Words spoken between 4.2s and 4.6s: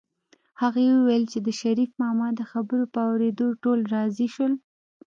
شول